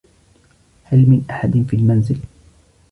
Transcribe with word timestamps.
هل 0.83 1.09
من 1.09 1.25
أحد 1.29 1.65
في 1.69 1.75
المنزل؟ 1.75 2.17